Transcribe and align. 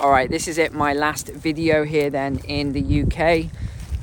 All 0.00 0.10
right, 0.10 0.30
this 0.30 0.48
is 0.48 0.56
it, 0.56 0.72
my 0.72 0.94
last 0.94 1.28
video 1.28 1.84
here 1.84 2.08
then 2.08 2.38
in 2.48 2.72
the 2.72 3.02
UK. 3.02 3.50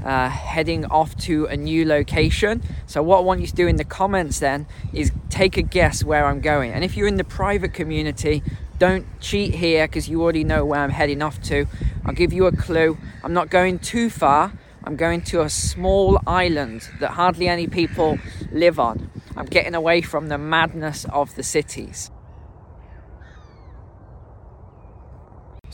Uh, 0.05 0.29
heading 0.29 0.85
off 0.85 1.17
to 1.17 1.47
a 1.47 1.58
new 1.58 1.85
location. 1.85 2.62
So 2.85 3.01
what 3.01 3.17
I 3.17 3.21
want 3.21 3.42
you 3.42 3.47
to 3.47 3.55
do 3.55 3.66
in 3.66 3.77
the 3.77 3.83
comments 3.83 4.38
then 4.38 4.68
is 4.94 5.12
take 5.32 5.58
a 5.58 5.64
guess 5.64 6.04
where 6.04 6.28
I'm 6.28 6.40
going. 6.40 6.72
And 6.72 6.83
if 6.83 6.96
you're 6.96 7.08
in 7.08 7.16
the 7.16 7.24
private 7.24 7.74
community, 7.74 8.44
don't 8.78 9.07
cheat 9.20 9.55
here 9.55 9.88
because 9.88 10.07
you 10.07 10.21
already 10.21 10.44
know 10.44 10.64
where 10.64 10.82
I'm 10.82 10.91
heading 10.91 11.23
off 11.23 11.41
to. 11.44 11.66
I'll 12.05 12.14
give 12.14 12.32
you 12.32 12.45
a 12.45 12.55
clue. 12.55 12.95
I'm 13.23 13.34
not 13.34 13.50
going 13.50 13.79
too 13.79 14.11
far. 14.11 14.54
I'm 14.84 14.98
going 14.98 15.21
to 15.23 15.41
a 15.41 15.50
small 15.50 16.20
island 16.27 16.88
that 17.00 17.14
hardly 17.14 17.48
any 17.48 17.66
people 17.66 18.20
live 18.52 18.79
on. 18.79 19.09
I'm 19.36 19.48
getting 19.48 19.73
away 19.73 20.04
from 20.04 20.27
the 20.27 20.38
madness 20.38 21.05
of 21.05 21.34
the 21.34 21.41
cities. 21.41 22.11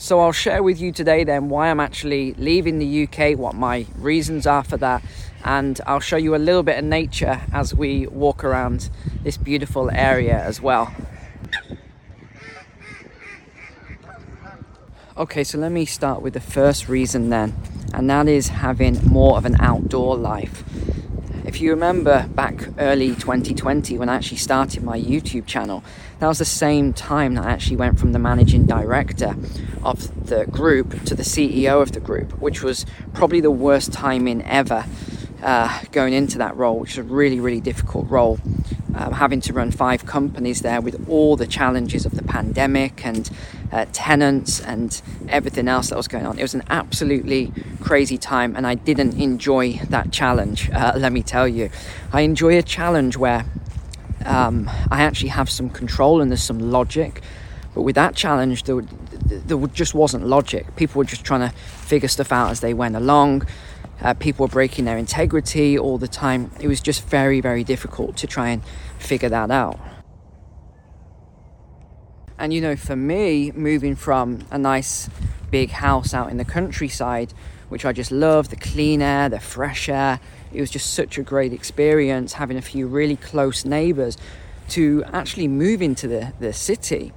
So 0.04 0.20
I'll 0.20 0.32
share 0.32 0.62
with 0.62 0.82
you 0.82 0.92
today 0.92 1.24
then 1.24 1.48
why 1.48 1.70
I'm 1.70 1.80
actually 1.80 2.34
leaving 2.34 2.78
the 2.78 3.04
UK, 3.04 3.38
what 3.38 3.54
my 3.54 3.86
reasons 3.96 4.46
are 4.46 4.62
for 4.62 4.76
that, 4.76 5.02
and 5.42 5.80
I'll 5.86 5.98
show 5.98 6.18
you 6.18 6.34
a 6.34 6.36
little 6.36 6.62
bit 6.62 6.78
of 6.78 6.84
nature 6.84 7.40
as 7.54 7.74
we 7.74 8.06
walk 8.08 8.44
around 8.44 8.90
this 9.22 9.38
beautiful 9.38 9.90
area 9.90 10.38
as 10.38 10.60
well. 10.60 10.94
Okay, 15.16 15.42
so 15.42 15.56
let 15.56 15.72
me 15.72 15.86
start 15.86 16.20
with 16.20 16.34
the 16.34 16.40
first 16.40 16.86
reason 16.86 17.30
then, 17.30 17.54
and 17.94 18.10
that 18.10 18.28
is 18.28 18.48
having 18.48 19.02
more 19.06 19.38
of 19.38 19.46
an 19.46 19.56
outdoor 19.58 20.18
life. 20.18 20.64
If 21.54 21.60
you 21.60 21.70
remember 21.70 22.26
back 22.34 22.66
early 22.78 23.10
2020 23.10 23.96
when 23.96 24.08
I 24.08 24.16
actually 24.16 24.38
started 24.38 24.82
my 24.82 24.98
YouTube 25.00 25.46
channel, 25.46 25.84
that 26.18 26.26
was 26.26 26.40
the 26.40 26.44
same 26.44 26.92
time 26.92 27.34
that 27.34 27.44
I 27.44 27.52
actually 27.52 27.76
went 27.76 28.00
from 28.00 28.10
the 28.10 28.18
managing 28.18 28.66
director 28.66 29.36
of 29.84 30.26
the 30.26 30.46
group 30.46 31.04
to 31.04 31.14
the 31.14 31.22
CEO 31.22 31.80
of 31.80 31.92
the 31.92 32.00
group, 32.00 32.40
which 32.40 32.64
was 32.64 32.84
probably 33.12 33.40
the 33.40 33.52
worst 33.52 33.92
timing 33.92 34.42
ever 34.42 34.84
uh, 35.44 35.80
going 35.92 36.12
into 36.12 36.38
that 36.38 36.56
role, 36.56 36.80
which 36.80 36.90
is 36.90 36.98
a 36.98 37.04
really, 37.04 37.38
really 37.38 37.60
difficult 37.60 38.10
role. 38.10 38.40
Um, 38.96 39.12
having 39.12 39.40
to 39.42 39.52
run 39.52 39.70
five 39.70 40.06
companies 40.06 40.62
there 40.62 40.80
with 40.80 41.08
all 41.08 41.36
the 41.36 41.46
challenges 41.46 42.04
of 42.04 42.16
the 42.16 42.24
pandemic 42.24 43.06
and 43.06 43.30
uh, 43.74 43.86
tenants 43.92 44.60
and 44.60 45.02
everything 45.28 45.66
else 45.66 45.88
that 45.88 45.96
was 45.96 46.06
going 46.06 46.24
on. 46.24 46.38
It 46.38 46.42
was 46.42 46.54
an 46.54 46.62
absolutely 46.70 47.52
crazy 47.80 48.16
time, 48.16 48.54
and 48.54 48.66
I 48.66 48.76
didn't 48.76 49.20
enjoy 49.20 49.80
that 49.90 50.12
challenge, 50.12 50.70
uh, 50.70 50.92
let 50.96 51.12
me 51.12 51.22
tell 51.22 51.48
you. 51.48 51.70
I 52.12 52.20
enjoy 52.20 52.56
a 52.56 52.62
challenge 52.62 53.16
where 53.16 53.44
um, 54.24 54.70
I 54.90 55.02
actually 55.02 55.30
have 55.30 55.50
some 55.50 55.68
control 55.68 56.22
and 56.22 56.30
there's 56.30 56.42
some 56.42 56.70
logic. 56.70 57.20
But 57.74 57.82
with 57.82 57.96
that 57.96 58.14
challenge, 58.14 58.62
there, 58.62 58.80
there 58.80 59.58
just 59.66 59.92
wasn't 59.92 60.24
logic. 60.24 60.76
People 60.76 61.00
were 61.00 61.04
just 61.04 61.24
trying 61.24 61.50
to 61.50 61.54
figure 61.56 62.08
stuff 62.08 62.30
out 62.30 62.50
as 62.52 62.60
they 62.60 62.72
went 62.74 62.94
along. 62.94 63.44
Uh, 64.00 64.14
people 64.14 64.46
were 64.46 64.50
breaking 64.50 64.84
their 64.84 64.96
integrity 64.98 65.76
all 65.76 65.98
the 65.98 66.06
time. 66.06 66.52
It 66.60 66.68
was 66.68 66.80
just 66.80 67.04
very, 67.08 67.40
very 67.40 67.64
difficult 67.64 68.16
to 68.18 68.28
try 68.28 68.50
and 68.50 68.62
figure 68.98 69.28
that 69.28 69.50
out. 69.50 69.80
And 72.38 72.52
you 72.52 72.60
know, 72.60 72.76
for 72.76 72.96
me, 72.96 73.52
moving 73.52 73.94
from 73.94 74.40
a 74.50 74.58
nice 74.58 75.08
big 75.50 75.70
house 75.70 76.12
out 76.12 76.30
in 76.30 76.36
the 76.36 76.44
countryside, 76.44 77.32
which 77.68 77.84
I 77.84 77.92
just 77.92 78.10
love 78.10 78.48
the 78.48 78.56
clean 78.56 79.00
air, 79.02 79.28
the 79.28 79.40
fresh 79.40 79.88
air, 79.88 80.18
it 80.52 80.60
was 80.60 80.70
just 80.70 80.94
such 80.94 81.18
a 81.18 81.22
great 81.22 81.52
experience 81.52 82.34
having 82.34 82.56
a 82.56 82.62
few 82.62 82.86
really 82.86 83.16
close 83.16 83.64
neighbors 83.64 84.16
to 84.70 85.04
actually 85.12 85.48
move 85.48 85.82
into 85.82 86.08
the, 86.08 86.32
the 86.40 86.52
city. 86.52 87.12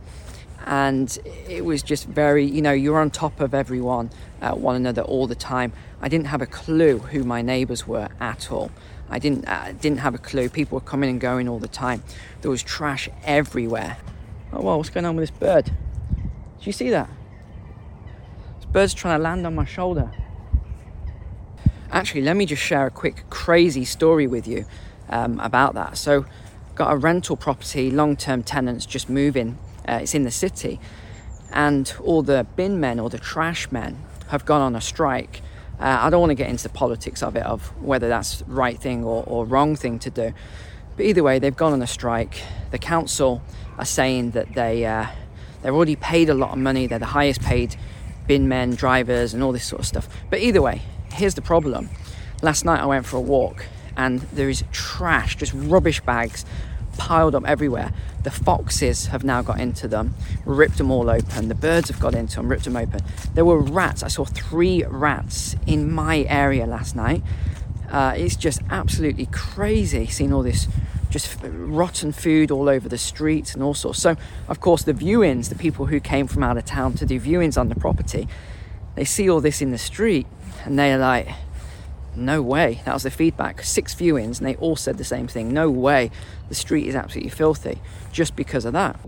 And 0.65 1.17
it 1.25 1.63
was 1.63 1.81
just 1.81 2.07
very 2.07 2.45
you 2.45 2.61
know 2.61 2.73
you're 2.73 2.99
on 2.99 3.09
top 3.09 3.39
of 3.39 3.53
everyone 3.53 4.09
uh, 4.41 4.53
one 4.53 4.75
another 4.75 5.01
all 5.01 5.25
the 5.25 5.35
time. 5.35 5.71
I 6.01 6.09
didn't 6.09 6.27
have 6.27 6.41
a 6.41 6.45
clue 6.45 6.99
who 6.99 7.23
my 7.23 7.41
neighbors 7.41 7.87
were 7.87 8.09
at 8.19 8.51
all. 8.51 8.69
I 9.09 9.17
didn't 9.17 9.47
uh, 9.47 9.73
didn't 9.79 9.99
have 9.99 10.13
a 10.13 10.17
clue. 10.17 10.49
People 10.49 10.75
were 10.75 10.85
coming 10.85 11.09
and 11.09 11.21
going 11.21 11.47
all 11.47 11.59
the 11.59 11.69
time. 11.69 12.03
There 12.41 12.51
was 12.51 12.61
trash 12.61 13.07
everywhere 13.23 13.97
oh 14.53 14.61
well 14.61 14.77
what's 14.77 14.89
going 14.89 15.05
on 15.05 15.15
with 15.15 15.29
this 15.29 15.37
bird 15.37 15.65
do 15.65 16.63
you 16.63 16.71
see 16.71 16.89
that 16.89 17.09
this 18.55 18.65
bird's 18.65 18.93
trying 18.93 19.17
to 19.17 19.23
land 19.23 19.45
on 19.45 19.55
my 19.55 19.65
shoulder 19.65 20.11
actually 21.91 22.21
let 22.21 22.35
me 22.35 22.45
just 22.45 22.61
share 22.61 22.87
a 22.87 22.91
quick 22.91 23.23
crazy 23.29 23.85
story 23.85 24.27
with 24.27 24.47
you 24.47 24.65
um, 25.09 25.39
about 25.39 25.73
that 25.73 25.97
so 25.97 26.25
got 26.75 26.91
a 26.91 26.95
rental 26.95 27.35
property 27.35 27.89
long-term 27.89 28.43
tenants 28.43 28.85
just 28.85 29.09
moving 29.09 29.57
uh, 29.87 29.99
it's 30.01 30.13
in 30.13 30.23
the 30.23 30.31
city, 30.31 30.79
and 31.51 31.93
all 32.03 32.21
the 32.21 32.45
bin 32.55 32.79
men 32.79 32.99
or 32.99 33.09
the 33.09 33.17
trash 33.17 33.71
men 33.71 34.03
have 34.27 34.45
gone 34.45 34.61
on 34.61 34.75
a 34.75 34.81
strike. 34.81 35.41
Uh, 35.79 35.97
I 36.01 36.09
don't 36.09 36.19
want 36.19 36.31
to 36.31 36.35
get 36.35 36.49
into 36.49 36.63
the 36.63 36.69
politics 36.69 37.23
of 37.23 37.35
it, 37.35 37.45
of 37.45 37.67
whether 37.81 38.09
that's 38.09 38.43
right 38.47 38.77
thing 38.77 39.03
or, 39.03 39.23
or 39.25 39.45
wrong 39.45 39.75
thing 39.75 39.99
to 39.99 40.09
do. 40.09 40.33
But 40.97 41.05
either 41.05 41.23
way, 41.23 41.39
they've 41.39 41.55
gone 41.55 41.73
on 41.73 41.81
a 41.81 41.87
strike. 41.87 42.41
The 42.71 42.79
council 42.79 43.41
are 43.77 43.85
saying 43.85 44.31
that 44.31 44.53
they 44.53 44.85
uh, 44.85 45.07
they're 45.61 45.73
already 45.73 45.95
paid 45.95 46.29
a 46.29 46.33
lot 46.33 46.51
of 46.51 46.57
money. 46.57 46.87
They're 46.87 46.99
the 46.99 47.05
highest 47.05 47.41
paid 47.41 47.75
bin 48.27 48.47
men, 48.47 48.75
drivers, 48.75 49.33
and 49.33 49.41
all 49.41 49.51
this 49.51 49.65
sort 49.65 49.79
of 49.79 49.85
stuff. 49.85 50.07
But 50.29 50.39
either 50.39 50.61
way, 50.61 50.81
here's 51.13 51.35
the 51.35 51.41
problem. 51.41 51.89
Last 52.41 52.65
night 52.65 52.79
I 52.79 52.85
went 52.85 53.05
for 53.05 53.17
a 53.17 53.21
walk, 53.21 53.65
and 53.95 54.21
there 54.33 54.49
is 54.49 54.63
trash, 54.71 55.37
just 55.37 55.53
rubbish 55.53 56.01
bags 56.01 56.45
piled 56.97 57.35
up 57.35 57.45
everywhere. 57.47 57.93
The 58.23 58.31
foxes 58.31 59.07
have 59.07 59.23
now 59.23 59.41
got 59.41 59.59
into 59.59 59.87
them, 59.87 60.15
ripped 60.45 60.77
them 60.77 60.91
all 60.91 61.09
open. 61.09 61.47
The 61.47 61.55
birds 61.55 61.89
have 61.89 61.99
got 61.99 62.15
into 62.15 62.37
them, 62.37 62.49
ripped 62.49 62.65
them 62.65 62.75
open. 62.75 62.99
There 63.33 63.45
were 63.45 63.59
rats. 63.59 64.03
I 64.03 64.07
saw 64.07 64.25
three 64.25 64.83
rats 64.83 65.55
in 65.65 65.91
my 65.91 66.25
area 66.27 66.65
last 66.65 66.95
night. 66.95 67.23
Uh, 67.89 68.13
it's 68.17 68.35
just 68.35 68.61
absolutely 68.69 69.27
crazy 69.31 70.07
seeing 70.07 70.33
all 70.33 70.43
this 70.43 70.67
just 71.09 71.37
rotten 71.43 72.11
food 72.11 72.51
all 72.51 72.69
over 72.69 72.89
the 72.89 72.97
streets 72.97 73.53
and 73.53 73.63
all 73.63 73.73
sorts. 73.73 74.01
So, 74.01 74.15
of 74.47 74.59
course, 74.59 74.83
the 74.83 74.93
viewings, 74.93 75.49
the 75.49 75.55
people 75.55 75.85
who 75.85 75.99
came 75.99 76.27
from 76.27 76.43
out 76.43 76.57
of 76.57 76.65
town 76.65 76.93
to 76.95 77.05
do 77.05 77.19
viewings 77.19 77.57
on 77.57 77.69
the 77.69 77.75
property, 77.75 78.27
they 78.95 79.05
see 79.05 79.29
all 79.29 79.41
this 79.41 79.61
in 79.61 79.71
the 79.71 79.77
street 79.77 80.27
and 80.65 80.77
they're 80.77 80.97
like, 80.97 81.29
no 82.17 82.41
way. 82.41 82.81
That 82.85 82.93
was 82.93 83.03
the 83.03 83.11
feedback. 83.11 83.61
Six 83.61 83.93
viewings, 83.93 84.39
and 84.39 84.47
they 84.47 84.55
all 84.55 84.75
said 84.75 84.97
the 84.97 85.03
same 85.03 85.27
thing. 85.27 85.53
No 85.53 85.69
way. 85.69 86.09
The 86.49 86.55
street 86.55 86.87
is 86.87 86.95
absolutely 86.95 87.29
filthy 87.29 87.79
just 88.11 88.35
because 88.35 88.65
of 88.65 88.73
that. 88.73 88.99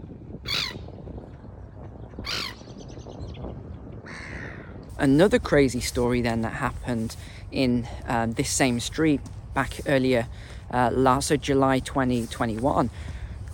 Another 4.98 5.40
crazy 5.40 5.80
story 5.80 6.22
then 6.22 6.42
that 6.42 6.54
happened 6.54 7.16
in 7.52 7.88
um, 8.06 8.34
this 8.34 8.50
same 8.50 8.80
street 8.80 9.22
back 9.54 9.82
earlier, 9.88 10.28
uh, 10.72 10.90
last 10.94 11.28
so 11.28 11.38
July 11.38 11.80
2021, 11.80 12.90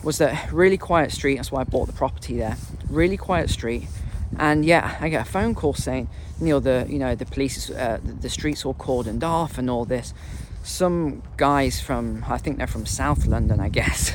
was 0.03 0.17
that 0.19 0.51
really 0.51 0.77
quiet 0.77 1.11
street. 1.11 1.37
That's 1.37 1.51
why 1.51 1.61
I 1.61 1.63
bought 1.63 1.87
the 1.87 1.93
property 1.93 2.37
there. 2.37 2.57
Really 2.89 3.17
quiet 3.17 3.49
street 3.49 3.87
and 4.37 4.65
yeah, 4.65 4.97
I 4.99 5.09
get 5.09 5.27
a 5.27 5.29
phone 5.29 5.55
call 5.55 5.73
saying, 5.73 6.09
Neil, 6.39 6.59
the 6.59 6.85
you 6.89 6.99
know 6.99 7.15
the 7.15 7.25
police, 7.25 7.69
uh, 7.69 7.99
the 8.03 8.29
streets 8.29 8.65
all 8.65 8.73
cordoned 8.73 9.23
off 9.23 9.57
and 9.57 9.69
all 9.69 9.85
this. 9.85 10.13
Some 10.63 11.21
guys 11.37 11.79
from, 11.79 12.25
I 12.27 12.39
think 12.39 12.57
they're 12.57 12.65
from 12.65 12.87
South 12.87 13.27
London, 13.27 13.59
I 13.59 13.69
guess, 13.69 14.11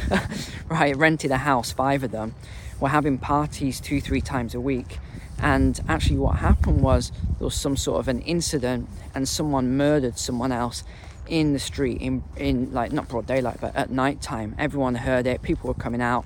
right, 0.69 0.97
rented 0.97 1.31
a 1.31 1.37
house, 1.37 1.71
five 1.71 2.03
of 2.03 2.11
them, 2.11 2.35
were 2.81 2.89
having 2.89 3.19
parties 3.19 3.79
two, 3.81 4.01
three 4.01 4.21
times 4.21 4.53
a 4.53 4.61
week. 4.61 4.99
And 5.39 5.81
actually, 5.89 6.19
what 6.19 6.37
happened 6.39 6.83
was 6.83 7.13
there 7.39 7.45
was 7.45 7.55
some 7.55 7.77
sort 7.77 8.01
of 8.01 8.09
an 8.09 8.21
incident, 8.23 8.89
and 9.15 9.29
someone 9.29 9.77
murdered 9.77 10.19
someone 10.19 10.51
else 10.51 10.83
in 11.27 11.53
the 11.53 11.59
street, 11.59 12.01
in 12.01 12.25
in 12.37 12.73
like 12.73 12.93
not 12.93 13.09
broad 13.09 13.27
daylight, 13.27 13.59
but 13.61 13.75
at 13.77 13.91
night 13.91 14.21
time. 14.21 14.55
Everyone 14.59 14.95
heard 14.95 15.27
it. 15.27 15.43
People 15.43 15.69
were 15.69 15.75
coming 15.75 16.03
out 16.03 16.25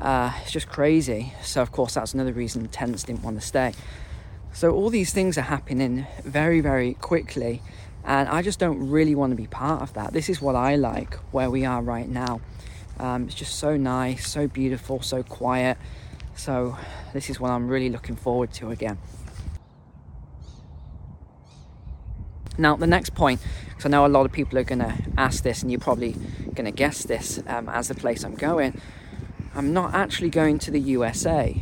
uh, 0.00 0.32
it's 0.42 0.52
just 0.52 0.68
crazy. 0.68 1.32
So, 1.42 1.62
of 1.62 1.72
course, 1.72 1.94
that's 1.94 2.14
another 2.14 2.32
reason 2.32 2.66
tenants 2.68 3.04
didn't 3.04 3.22
want 3.22 3.40
to 3.40 3.46
stay. 3.46 3.72
So, 4.52 4.72
all 4.72 4.90
these 4.90 5.12
things 5.12 5.38
are 5.38 5.42
happening 5.42 6.06
very, 6.22 6.60
very 6.60 6.94
quickly, 6.94 7.62
and 8.04 8.28
I 8.28 8.42
just 8.42 8.58
don't 8.58 8.90
really 8.90 9.14
want 9.14 9.32
to 9.32 9.36
be 9.36 9.46
part 9.46 9.82
of 9.82 9.94
that. 9.94 10.12
This 10.12 10.28
is 10.28 10.40
what 10.40 10.54
I 10.54 10.76
like 10.76 11.14
where 11.32 11.50
we 11.50 11.64
are 11.64 11.82
right 11.82 12.08
now. 12.08 12.40
Um, 12.98 13.24
it's 13.24 13.34
just 13.34 13.56
so 13.56 13.76
nice, 13.76 14.28
so 14.28 14.46
beautiful, 14.46 15.02
so 15.02 15.22
quiet. 15.22 15.78
So, 16.34 16.76
this 17.12 17.30
is 17.30 17.40
what 17.40 17.50
I'm 17.50 17.68
really 17.68 17.88
looking 17.88 18.16
forward 18.16 18.52
to 18.54 18.70
again. 18.70 18.98
Now, 22.58 22.76
the 22.76 22.86
next 22.86 23.14
point, 23.14 23.40
because 23.68 23.86
I 23.86 23.88
know 23.90 24.06
a 24.06 24.08
lot 24.08 24.24
of 24.24 24.32
people 24.32 24.58
are 24.58 24.64
going 24.64 24.78
to 24.78 24.94
ask 25.18 25.42
this, 25.42 25.62
and 25.62 25.70
you're 25.70 25.80
probably 25.80 26.12
going 26.54 26.64
to 26.64 26.70
guess 26.70 27.02
this 27.04 27.42
um, 27.46 27.68
as 27.68 27.88
the 27.88 27.94
place 27.94 28.24
I'm 28.24 28.34
going. 28.34 28.80
I'm 29.54 29.72
not 29.72 29.94
actually 29.94 30.30
going 30.30 30.58
to 30.60 30.70
the 30.70 30.80
USA. 30.80 31.60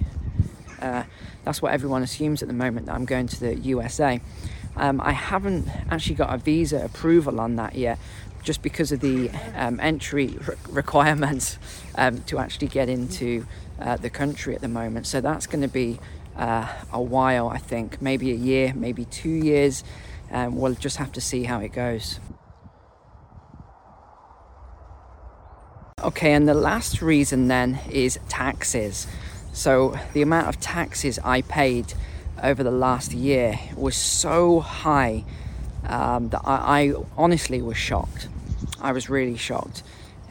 Uh, 0.81 1.05
that's 1.44 1.61
what 1.61 1.73
everyone 1.73 2.02
assumes 2.02 2.43
at 2.43 2.49
the 2.49 2.55
moment 2.55 2.87
that 2.87 2.94
I'm 2.94 3.05
going 3.05 3.26
to 3.29 3.41
the 3.41 3.56
USA. 3.56 4.20
Um, 4.76 5.00
I 5.00 5.12
haven't 5.12 5.69
actually 5.91 6.17
got 6.17 6.35
a 6.35 6.38
visa 6.38 6.85
approval 6.85 7.41
on 7.41 7.56
that 7.56 7.75
yet, 7.75 7.99
just 8.43 8.62
because 8.62 8.93
of 8.93 9.00
the 9.00 9.31
um, 9.55 9.79
entry 9.81 10.37
re- 10.46 10.56
requirements 10.69 11.58
um, 11.96 12.23
to 12.25 12.38
actually 12.38 12.69
get 12.69 12.88
into 12.88 13.46
uh, 13.81 13.96
the 13.96 14.11
country 14.11 14.55
at 14.55 14.61
the 14.61 14.69
moment. 14.69 15.06
So 15.06 15.20
that's 15.20 15.46
going 15.46 15.62
to 15.62 15.69
be 15.69 15.99
uh, 16.37 16.69
a 16.93 17.00
while, 17.00 17.49
I 17.49 17.58
think, 17.58 18.02
maybe 18.02 18.31
a 18.31 18.37
year, 18.37 18.73
maybe 18.75 19.05
two 19.05 19.31
years. 19.31 19.85
Um, 20.35 20.57
we'll 20.57 20.75
just 20.75 20.97
have 20.97 21.13
to 21.13 21.21
see 21.21 21.45
how 21.45 21.61
it 21.61 21.73
goes. 21.73 22.19
Okay, 26.03 26.33
and 26.33 26.49
the 26.49 26.55
last 26.55 27.01
reason 27.01 27.47
then 27.47 27.79
is 27.89 28.19
taxes. 28.29 29.07
So, 29.53 29.97
the 30.13 30.23
amount 30.23 30.49
of 30.49 30.59
taxes 30.61 31.21
I 31.21 31.43
paid 31.43 31.95
over 32.43 32.65
the 32.65 32.73
last 32.73 33.13
year 33.13 33.61
was 33.77 33.97
so 33.97 34.59
high 34.59 35.25
um, 35.87 36.31
that 36.31 36.43
I, 36.45 36.83
I 36.83 36.95
honestly 37.17 37.63
was 37.63 37.77
shocked. 37.77 38.27
I 38.81 38.91
was 38.91 39.09
really 39.09 39.37
shocked. 39.37 39.85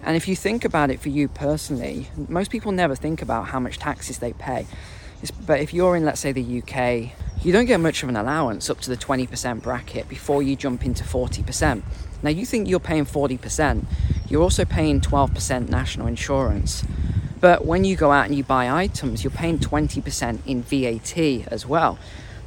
And 0.04 0.18
if 0.18 0.28
you 0.28 0.36
think 0.36 0.66
about 0.66 0.92
it 0.92 1.00
for 1.00 1.10
you 1.10 1.30
personally, 1.30 2.10
most 2.28 2.52
people 2.52 2.74
never 2.74 2.94
think 2.94 3.22
about 3.22 3.48
how 3.48 3.60
much 3.62 3.80
taxes 3.80 4.20
they 4.20 4.34
pay. 4.34 4.68
But 5.46 5.60
if 5.60 5.74
you're 5.74 5.96
in, 5.96 6.06
let's 6.06 6.20
say, 6.20 6.32
the 6.32 6.62
UK, 6.62 7.12
you 7.44 7.52
don't 7.52 7.66
get 7.66 7.80
much 7.80 8.04
of 8.04 8.10
an 8.10 8.16
allowance 8.16 8.70
up 8.70 8.80
to 8.82 8.90
the 8.90 8.98
20% 8.98 9.62
bracket 9.62 10.08
before 10.08 10.42
you 10.42 10.56
jump 10.56 10.86
into 10.86 11.04
40%. 11.04 11.84
Now, 12.22 12.30
you 12.30 12.46
think 12.46 12.70
you're 12.70 12.80
paying 12.80 13.06
40%, 13.06 13.86
you're 14.30 14.42
also 14.42 14.64
paying 14.64 15.02
12% 15.02 15.70
national 15.70 16.08
insurance. 16.08 16.84
But 17.42 17.66
when 17.66 17.84
you 17.84 17.98
go 17.98 18.12
out 18.12 18.26
and 18.28 18.36
you 18.36 18.44
buy 18.46 18.70
items, 18.70 19.24
you're 19.24 19.32
paying 19.32 19.60
20% 19.60 20.40
in 20.46 20.64
VAT 20.64 21.48
as 21.52 21.66
well. 21.66 22.00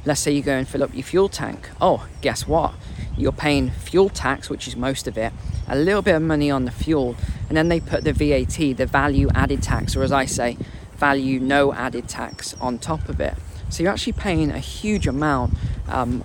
Let's 0.05 0.21
say 0.21 0.31
you 0.31 0.41
go 0.41 0.53
and 0.53 0.67
fill 0.67 0.83
up 0.83 0.93
your 0.95 1.03
fuel 1.03 1.29
tank. 1.29 1.69
Oh, 1.79 2.07
guess 2.21 2.47
what? 2.47 2.73
You're 3.15 3.31
paying 3.31 3.69
fuel 3.69 4.09
tax, 4.09 4.49
which 4.49 4.67
is 4.67 4.75
most 4.75 5.07
of 5.07 5.17
it, 5.17 5.33
a 5.67 5.75
little 5.75 6.01
bit 6.01 6.15
of 6.15 6.23
money 6.23 6.49
on 6.49 6.65
the 6.65 6.71
fuel, 6.71 7.15
and 7.47 7.55
then 7.55 7.67
they 7.67 7.79
put 7.79 8.03
the 8.03 8.13
VAT, 8.13 8.77
the 8.77 8.87
value 8.87 9.29
added 9.35 9.61
tax, 9.61 9.95
or 9.95 10.01
as 10.01 10.11
I 10.11 10.25
say, 10.25 10.57
value 10.97 11.39
no 11.39 11.73
added 11.73 12.07
tax 12.07 12.53
on 12.59 12.77
top 12.79 13.07
of 13.09 13.19
it. 13.19 13.35
So 13.69 13.83
you're 13.83 13.91
actually 13.91 14.13
paying 14.13 14.49
a 14.51 14.59
huge 14.59 15.07
amount 15.07 15.53
um, 15.89 16.23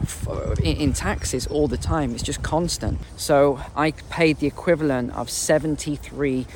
in, 0.62 0.76
in, 0.76 0.92
taxes 0.92 1.46
all 1.48 1.66
the 1.68 1.76
time. 1.76 2.14
It's 2.14 2.22
just 2.22 2.42
constant. 2.42 3.00
So 3.16 3.60
I 3.74 3.90
paid 3.90 4.38
the 4.38 4.46
equivalent 4.46 5.12
of 5.14 5.28
73% 5.28 6.46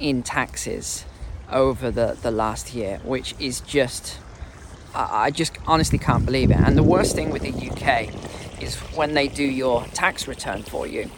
in 0.00 0.22
taxes 0.22 1.04
over 1.50 1.90
the, 1.90 2.16
the 2.20 2.30
last 2.30 2.74
year, 2.74 3.00
which 3.04 3.34
is 3.38 3.60
just, 3.60 4.18
I, 4.94 5.26
I 5.26 5.30
just 5.30 5.58
honestly 5.66 5.98
can't 5.98 6.24
believe 6.24 6.50
it. 6.50 6.58
And 6.58 6.76
the 6.76 6.82
worst 6.82 7.14
thing 7.14 7.30
with 7.30 7.42
the 7.42 7.52
UK 7.52 8.62
is 8.62 8.76
when 8.96 9.14
they 9.14 9.28
do 9.28 9.44
your 9.44 9.84
tax 9.88 10.26
return 10.26 10.62
for 10.62 10.86
you, 10.86 11.10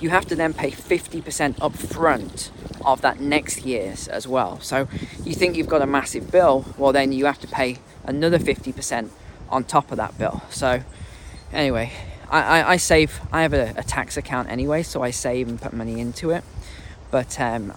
you 0.00 0.10
have 0.10 0.26
to 0.26 0.36
then 0.36 0.52
pay 0.54 0.70
50% 0.70 1.62
up 1.62 1.74
front 1.74 2.50
of 2.84 3.00
that 3.02 3.20
next 3.20 3.64
year's 3.64 4.08
as 4.08 4.26
well. 4.26 4.60
So 4.60 4.88
you 5.24 5.34
think 5.34 5.56
you've 5.56 5.68
got 5.68 5.82
a 5.82 5.86
massive 5.86 6.30
bill, 6.30 6.64
well, 6.76 6.92
then 6.92 7.12
you 7.12 7.26
have 7.26 7.40
to 7.40 7.48
pay 7.48 7.78
another 8.04 8.38
50% 8.38 9.10
on 9.48 9.64
top 9.64 9.90
of 9.90 9.96
that 9.98 10.16
bill. 10.18 10.42
So, 10.50 10.82
anyway, 11.52 11.92
I, 12.30 12.60
I, 12.60 12.70
I 12.72 12.76
save, 12.76 13.20
I 13.32 13.42
have 13.42 13.52
a, 13.52 13.74
a, 13.76 13.82
tax 13.82 14.16
account 14.16 14.48
anyway, 14.48 14.82
so 14.82 15.02
I 15.02 15.10
save 15.10 15.48
and 15.48 15.60
put 15.60 15.72
money 15.72 16.00
into 16.00 16.30
it. 16.30 16.44
But 17.10 17.40
um, 17.40 17.72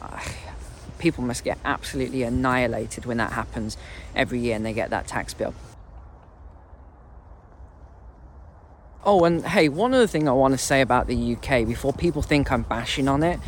people 1.00 1.24
must 1.24 1.44
get 1.44 1.58
absolutely 1.66 2.24
annihilated 2.24 3.06
when 3.06 3.18
that 3.18 3.34
happens 3.34 3.78
every 4.16 4.40
year 4.40 4.56
and 4.56 4.66
they 4.66 4.74
get 4.74 4.90
that 4.92 5.08
tax 5.08 5.34
bill. 5.34 5.54
Oh, 9.06 9.26
and 9.26 9.46
hey, 9.46 9.68
one 9.68 9.94
other 9.94 10.08
thing 10.08 10.30
I 10.30 10.32
want 10.32 10.54
to 10.54 10.58
say 10.58 10.80
about 10.80 11.08
the 11.08 11.36
UK 11.36 11.68
before 11.68 11.92
people 11.92 12.22
think 12.22 12.52
I'm 12.52 12.62
bashing 12.62 13.10
on 13.10 13.22
it. 13.22 13.40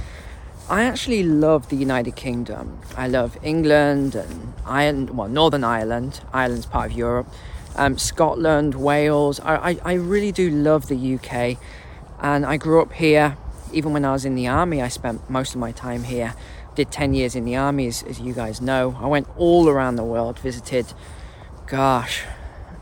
I 0.68 0.84
actually 0.84 1.22
love 1.24 1.70
the 1.70 1.76
United 1.76 2.16
Kingdom. 2.16 2.80
I 2.98 3.08
love 3.08 3.38
England 3.44 4.16
and 4.16 4.54
Ireland, 4.66 5.12
well, 5.12 5.28
Northern 5.28 5.64
Ireland. 5.64 6.22
Ireland's 6.34 6.66
part 6.66 6.92
of 6.92 6.98
Europe. 6.98 7.28
Um, 7.76 7.98
Scotland, 7.98 8.74
Wales. 8.74 9.40
I, 9.42 9.72
I, 9.72 9.80
I 9.86 9.94
really 9.94 10.32
do 10.32 10.50
love 10.50 10.88
the 10.88 11.16
UK. 11.16 11.58
And 12.20 12.46
I 12.46 12.58
grew 12.58 12.82
up 12.82 12.94
here. 12.94 13.38
Even 13.74 13.94
when 13.94 14.06
I 14.06 14.14
was 14.14 14.26
in 14.26 14.34
the 14.34 14.48
army, 14.48 14.82
I 14.82 14.88
spent 14.88 15.30
most 15.30 15.54
of 15.54 15.60
my 15.60 15.72
time 15.72 16.04
here. 16.04 16.34
Did 16.74 16.92
10 16.92 17.14
years 17.14 17.36
in 17.36 17.46
the 17.46 17.56
army, 17.56 17.88
as, 17.88 18.02
as 18.04 18.20
you 18.20 18.34
guys 18.34 18.60
know. 18.60 18.98
I 19.00 19.06
went 19.06 19.28
all 19.38 19.70
around 19.70 19.98
the 19.98 20.04
world, 20.04 20.40
visited, 20.40 20.94
gosh, 21.68 22.24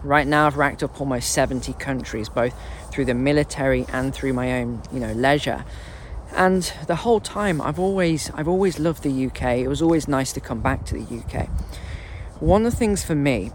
Right 0.04 0.28
now, 0.28 0.48
I've 0.48 0.58
racked 0.58 0.84
up 0.84 1.00
almost 1.00 1.32
70 1.32 1.72
countries, 1.74 2.28
both 2.28 2.54
through 2.92 3.06
the 3.06 3.14
military 3.14 3.86
and 3.94 4.14
through 4.14 4.34
my 4.34 4.60
own, 4.60 4.82
you 4.92 5.00
know, 5.00 5.14
leisure. 5.14 5.64
And 6.36 6.64
the 6.88 6.96
whole 6.96 7.20
time, 7.20 7.62
I've 7.62 7.80
always, 7.80 8.32
I've 8.34 8.48
always 8.48 8.80
loved 8.80 9.04
the 9.04 9.26
UK. 9.28 9.60
It 9.60 9.68
was 9.68 9.82
always 9.82 10.08
nice 10.08 10.34
to 10.34 10.40
come 10.40 10.62
back 10.62 10.86
to 10.86 10.96
the 10.96 11.20
UK. 11.20 11.48
One 12.40 12.66
of 12.66 12.72
the 12.72 12.78
things 12.78 13.04
for 13.04 13.16
me, 13.16 13.52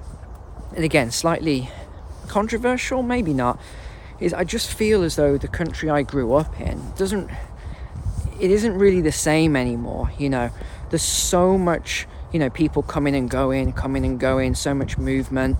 and 0.75 0.85
again, 0.85 1.11
slightly 1.11 1.71
controversial, 2.29 3.03
maybe 3.03 3.35
not, 3.35 3.61
is 4.21 4.33
I 4.33 4.45
just 4.45 4.73
feel 4.73 5.03
as 5.03 5.17
though 5.17 5.39
the 5.39 5.49
country 5.49 5.91
I 5.91 6.03
grew 6.03 6.35
up 6.35 6.61
in 6.61 6.93
doesn't, 6.97 7.31
it 8.41 8.51
isn't 8.51 8.79
really 8.79 9.01
the 9.01 9.13
same 9.13 9.57
anymore. 9.57 10.13
You 10.19 10.31
know, 10.31 10.51
there's 10.91 11.03
so 11.03 11.59
much, 11.59 12.07
you 12.33 12.39
know, 12.39 12.51
people 12.51 12.83
coming 12.83 13.15
and 13.17 13.29
going, 13.29 13.73
coming 13.73 14.05
and 14.05 14.21
going, 14.21 14.55
so 14.55 14.73
much 14.73 14.99
movement 14.99 15.57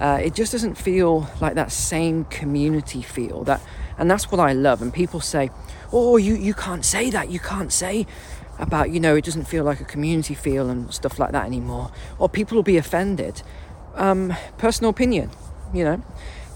uh, 0.00 0.18
it 0.22 0.34
just 0.34 0.52
doesn't 0.52 0.74
feel 0.74 1.28
like 1.40 1.54
that 1.54 1.70
same 1.70 2.24
community 2.24 3.02
feel 3.02 3.44
that 3.44 3.60
and 3.98 4.10
that's 4.10 4.30
what 4.30 4.40
i 4.40 4.52
love 4.52 4.82
and 4.82 4.92
people 4.92 5.20
say 5.20 5.50
oh 5.92 6.16
you, 6.16 6.34
you 6.34 6.54
can't 6.54 6.84
say 6.84 7.10
that. 7.10 7.30
You 7.30 7.40
can't 7.40 7.72
say 7.72 8.06
about 8.58 8.90
you 8.90 9.00
know 9.00 9.16
it 9.16 9.24
doesn't 9.24 9.44
feel 9.44 9.64
like 9.64 9.80
a 9.80 9.84
community 9.84 10.34
feel 10.34 10.68
and 10.68 10.92
stuff 10.92 11.18
like 11.18 11.32
that 11.32 11.46
anymore 11.46 11.90
or 12.18 12.28
people 12.28 12.56
will 12.56 12.62
be 12.62 12.76
offended. 12.76 13.42
Um, 13.94 14.34
personal 14.58 14.90
opinion 14.90 15.30
you 15.72 15.84
know. 15.84 16.02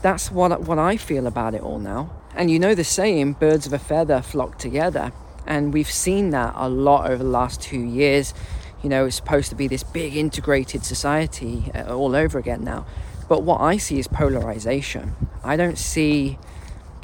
That's 0.02 0.30
what, 0.30 0.60
what 0.62 0.78
i 0.78 0.96
feel 0.96 1.26
about 1.26 1.54
it 1.54 1.62
all 1.62 1.78
now. 1.78 2.10
And 2.34 2.50
you 2.50 2.58
know 2.58 2.74
the 2.74 2.84
saying 2.84 3.34
birds 3.34 3.66
of 3.66 3.72
a 3.72 3.78
feather 3.78 4.22
flock 4.22 4.58
together. 4.58 5.12
And 5.46 5.72
we've 5.72 5.90
seen 5.90 6.30
that 6.30 6.52
a 6.56 6.68
lot 6.68 7.10
over 7.10 7.22
the 7.22 7.30
last 7.30 7.60
two 7.62 7.80
years. 7.80 8.34
You 8.82 8.90
know 8.90 9.06
it's 9.06 9.16
supposed 9.16 9.48
to 9.50 9.56
be 9.56 9.68
this 9.68 9.82
big 9.82 10.16
integrated 10.16 10.84
society 10.84 11.70
uh, 11.74 11.94
all 11.94 12.14
over 12.14 12.38
again 12.38 12.62
now. 12.62 12.86
But 13.28 13.42
what 13.42 13.60
I 13.60 13.78
see 13.78 13.98
is 13.98 14.06
polarization. 14.06 15.16
I 15.42 15.56
don't 15.56 15.78
see 15.78 16.38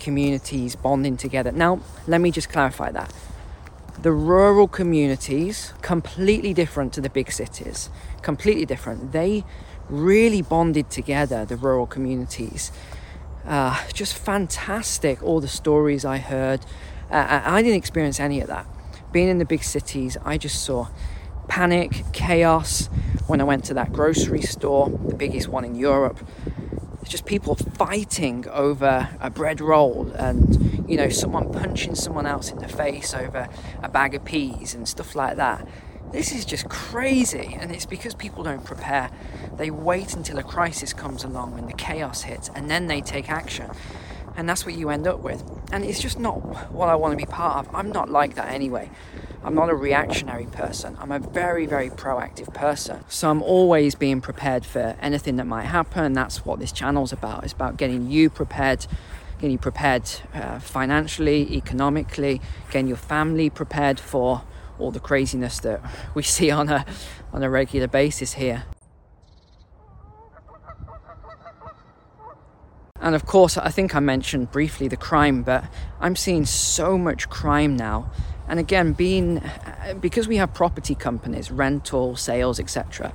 communities 0.03 0.77
bonding 0.77 1.17
together. 1.17 1.53
Now, 1.53 1.81
let 2.07 2.21
me 2.21 2.31
just 2.31 2.49
clarify 2.51 2.91
that. 2.91 3.13
The 4.03 4.13
rural 4.13 4.69
communities, 4.69 5.73
completely 5.81 6.53
different 6.53 6.93
to 6.95 7.01
the 7.01 7.09
big 7.09 7.31
cities, 7.31 7.89
completely 8.21 8.67
different. 8.67 9.13
They 9.13 9.45
really 9.89 10.43
bonded 10.43 10.91
together, 10.91 11.45
the 11.45 11.57
rural 11.57 11.87
communities. 11.87 12.73
Uh, 13.47 13.79
just 13.93 14.15
fantastic, 14.15 15.23
all 15.23 15.41
the 15.41 15.49
stories 15.49 16.05
I 16.05 16.19
heard. 16.19 16.61
Uh, 17.11 17.43
I 17.45 17.63
didn't 17.63 17.79
experience 17.79 18.19
any 18.19 18.41
of 18.41 18.49
that. 18.49 18.67
Being 19.13 19.29
in 19.29 19.39
the 19.39 19.45
big 19.45 19.63
cities, 19.63 20.17
I 20.25 20.39
just 20.39 20.65
saw 20.65 20.89
panic, 21.49 22.05
chaos. 22.13 22.89
When 23.27 23.41
I 23.41 23.45
went 23.45 23.65
to 23.67 23.75
that 23.75 23.93
grocery 23.93 24.43
store, 24.43 24.89
the 24.89 25.15
biggest 25.15 25.49
one 25.49 25.65
in 25.65 25.75
Europe, 25.75 26.19
just 27.13 27.27
people 27.27 27.55
fighting 27.55 28.49
over 28.49 29.11
a 29.21 29.29
bread 29.29 29.61
roll 29.61 30.11
and, 30.17 30.91
you 30.91 30.97
know, 30.97 31.11
someone 31.11 31.53
punching 31.53 31.95
someone 31.95 32.25
else 32.25 32.51
in 32.51 32.59
the 32.59 32.67
face 32.67 33.13
over 33.13 33.49
a 33.83 33.89
bag 33.89 34.15
of 34.15 34.25
peas 34.25 34.75
and 34.75 34.89
stuff 34.89 35.15
like 35.15 35.37
that. 35.37 35.69
This 36.11 36.33
is 36.33 36.47
just 36.47 36.71
crazy, 36.71 37.57
and 37.61 37.71
it's 37.71 37.87
because 37.87 38.15
people 38.15 38.43
don't 38.43 38.65
prepare. 38.65 39.11
They 39.59 39.71
wait 39.71 40.15
until 40.15 40.39
a 40.39 40.43
crisis 40.43 40.95
comes 40.95 41.23
along 41.23 41.53
when 41.53 41.67
the 41.67 41.75
chaos 41.75 42.23
hits, 42.23 42.51
and 42.55 42.71
then 42.71 42.87
they 42.87 43.03
take 43.03 43.31
action 43.31 43.71
and 44.35 44.49
that's 44.49 44.65
what 44.65 44.75
you 44.75 44.89
end 44.89 45.07
up 45.07 45.21
with. 45.21 45.45
And 45.73 45.85
it's 45.85 46.01
just 46.01 46.19
not 46.19 46.73
what 46.73 46.89
I 46.89 46.95
want 46.95 47.13
to 47.13 47.17
be 47.19 47.31
part 47.31 47.59
of. 47.59 47.75
I'm 47.75 47.93
not 47.93 48.09
like 48.09 48.35
that 48.37 48.51
anyway. 48.51 48.91
I'm 49.45 49.55
not 49.57 49.71
a 49.71 49.75
reactionary 49.75 50.47
person. 50.47 50.97
I'm 51.01 51.11
a 51.11 51.19
very, 51.19 51.67
very 51.67 51.91
proactive 51.91 52.55
person. 52.55 53.05
So 53.09 53.29
I'm 53.29 53.43
always 53.43 53.97
being 53.97 54.21
prepared 54.21 54.65
for 54.65 54.97
anything 55.01 55.37
that 55.37 55.47
might 55.47 55.65
happen. 55.65 56.13
That's 56.13 56.45
what 56.45 56.61
this 56.61 56.71
channel's 56.71 57.13
about. 57.13 57.43
It's 57.43 57.53
about 57.53 57.77
getting 57.77 58.09
you 58.09 58.31
prepared, 58.31 58.87
getting 59.37 59.51
you 59.51 59.59
prepared 59.59 60.09
uh, 60.33 60.61
financially, 60.61 61.57
economically, 61.57 62.41
getting 62.71 62.87
your 62.87 62.97
family 62.97 63.51
prepared 63.51 63.99
for 63.99 64.43
all 64.79 64.93
the 64.93 65.01
craziness 65.01 65.59
that 65.61 65.81
we 66.15 66.23
see 66.23 66.51
on 66.51 66.69
a 66.69 66.87
on 67.33 67.43
a 67.43 67.51
regular 67.51 67.89
basis 67.89 68.35
here. 68.35 68.65
And 73.01 73.17
of 73.17 73.27
course, 73.27 73.59
I 73.59 73.71
think 73.71 73.97
I 73.97 74.01
mentioned 74.01 74.53
briefly 74.53 74.87
the 74.87 74.97
crime, 74.97 75.43
but 75.43 75.65
I'm 76.01 76.15
seeing 76.15 76.47
so 76.47 76.97
much 76.97 77.29
crime 77.29 77.77
now. 77.77 78.13
And 78.49 78.59
again, 78.59 78.93
being 78.93 79.39
uh, 79.39 79.95
because 80.01 80.29
we 80.29 80.37
have 80.37 80.53
property 80.53 80.95
companies, 80.95 81.51
rental, 81.51 82.17
sales, 82.17 82.61
etc. 82.61 83.13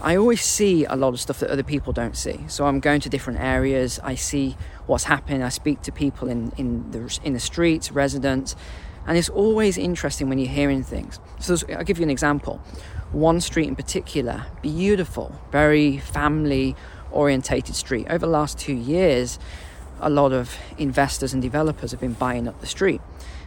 I 0.00 0.16
always 0.16 0.42
see 0.42 0.84
a 0.84 0.96
lot 0.96 1.14
of 1.14 1.20
stuff 1.20 1.38
that 1.40 1.50
other 1.50 1.62
people 1.62 1.92
don't 1.92 2.16
see. 2.16 2.40
So 2.48 2.66
I'm 2.66 2.80
going 2.80 3.00
to 3.02 3.08
different 3.08 3.40
areas. 3.40 4.00
I 4.02 4.16
see 4.16 4.56
what's 4.86 5.04
happening. 5.04 5.42
I 5.42 5.48
speak 5.48 5.82
to 5.82 5.92
people 5.92 6.28
in 6.28 6.52
in 6.56 6.90
the 6.90 7.18
in 7.22 7.32
the 7.32 7.40
streets, 7.40 7.92
residents, 7.92 8.56
And 9.06 9.18
it's 9.18 9.28
always 9.28 9.78
interesting 9.78 10.28
when 10.28 10.38
you're 10.38 10.52
hearing 10.52 10.82
things. 10.82 11.18
So 11.40 11.56
I'll 11.76 11.84
give 11.84 11.98
you 11.98 12.04
an 12.04 12.10
example. 12.10 12.60
One 13.10 13.40
street 13.40 13.68
in 13.68 13.76
particular, 13.76 14.46
beautiful, 14.62 15.38
very 15.50 15.98
family 15.98 16.76
orientated 17.10 17.74
street. 17.74 18.06
Over 18.08 18.26
the 18.26 18.32
last 18.32 18.58
two 18.58 18.74
years, 18.74 19.38
a 20.00 20.08
lot 20.08 20.32
of 20.32 20.56
investors 20.78 21.32
and 21.32 21.42
developers 21.42 21.90
have 21.90 22.00
been 22.00 22.14
buying 22.14 22.48
up 22.48 22.60
the 22.60 22.66
street 22.66 23.00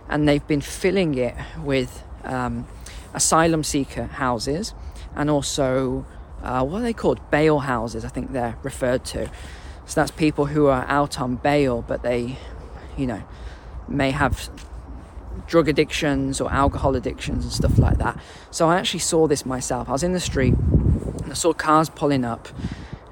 and 0.10 0.28
they've 0.28 0.46
been 0.48 0.62
filling 0.62 1.16
it 1.16 1.36
with 1.64 2.04
um, 2.24 2.68
asylum 3.14 3.64
seeker 3.64 4.06
houses 4.06 4.74
and 5.16 5.30
also 5.30 6.06
uh, 6.46 6.64
what 6.64 6.80
are 6.80 6.84
they 6.84 6.94
called? 6.94 7.20
Bail 7.32 7.60
houses, 7.60 8.06
I 8.06 8.10
think 8.10 8.32
they're 8.32 8.56
referred 8.62 9.04
to. 9.06 9.30
So 9.88 10.02
that's 10.02 10.12
people 10.12 10.46
who 10.46 10.68
are 10.68 10.86
out 10.88 11.20
on 11.20 11.38
bail, 11.38 11.82
but 11.82 12.04
they, 12.04 12.38
you 12.96 13.08
know, 13.08 13.24
may 13.88 14.12
have 14.12 14.50
drug 15.48 15.68
addictions 15.68 16.40
or 16.40 16.52
alcohol 16.52 16.96
addictions 16.96 17.44
and 17.44 17.54
stuff 17.54 17.78
like 17.80 17.98
that. 17.98 18.20
So 18.52 18.70
I 18.70 18.78
actually 18.78 19.00
saw 19.00 19.28
this 19.28 19.46
myself. 19.46 19.90
I 19.90 19.94
was 19.94 20.04
in 20.04 20.14
the 20.14 20.20
street 20.20 20.54
and 20.54 21.32
I 21.32 21.34
saw 21.34 21.54
cars 21.54 21.90
pulling 21.90 22.24
up 22.24 22.48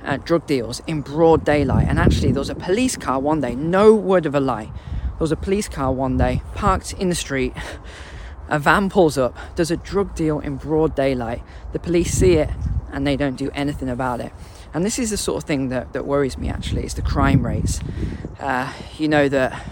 at 0.04 0.26
drug 0.26 0.46
deals 0.46 0.82
in 0.86 1.02
broad 1.02 1.44
daylight. 1.44 1.88
And 1.88 1.98
actually, 2.00 2.32
there 2.32 2.40
was 2.40 2.50
a 2.50 2.56
police 2.56 2.96
car 2.98 3.20
one 3.20 3.42
day, 3.42 3.56
no 3.56 3.96
word 3.96 4.26
of 4.26 4.36
a 4.36 4.40
lie. 4.40 4.72
There 5.14 5.20
was 5.20 5.32
a 5.32 5.38
police 5.38 5.70
car 5.70 5.92
one 5.92 6.18
day 6.18 6.42
parked 6.56 6.94
in 6.94 7.10
the 7.10 7.16
street. 7.16 7.54
A 8.50 8.60
van 8.60 8.90
pulls 8.90 9.18
up, 9.18 9.38
does 9.56 9.72
a 9.72 9.78
drug 9.78 10.16
deal 10.16 10.40
in 10.40 10.58
broad 10.58 10.96
daylight. 10.96 11.42
The 11.72 11.80
police 11.80 12.12
see 12.12 12.34
it 12.34 12.50
and 12.92 13.08
they 13.08 13.16
don't 13.16 13.36
do 13.36 13.50
anything 13.54 13.90
about 13.90 14.20
it. 14.20 14.32
And 14.74 14.84
this 14.84 15.00
is 15.00 15.12
the 15.12 15.18
sort 15.18 15.42
of 15.42 15.48
thing 15.48 15.70
that, 15.70 15.94
that 15.94 16.06
worries 16.06 16.38
me 16.38 16.50
actually, 16.50 16.86
is 16.86 16.94
the 16.96 17.02
crime 17.02 17.46
rates. 17.46 17.80
Uh, 18.40 18.74
you 18.98 19.08
know 19.08 19.30
that 19.30 19.64